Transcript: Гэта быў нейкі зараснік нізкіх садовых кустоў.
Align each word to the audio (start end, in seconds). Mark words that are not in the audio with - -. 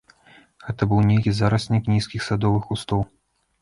Гэта 0.69 0.87
быў 0.93 1.03
нейкі 1.11 1.35
зараснік 1.41 1.93
нізкіх 1.97 2.21
садовых 2.33 2.63
кустоў. 2.75 3.11